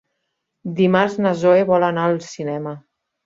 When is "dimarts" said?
0.79-1.17